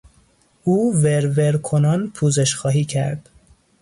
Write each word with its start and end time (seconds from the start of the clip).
او 0.63 0.75
ور 1.03 1.25
ور 1.37 1.57
کنان 1.67 2.07
پوزش 2.15 2.55
خواهی 2.55 2.85
کرد. 2.85 3.29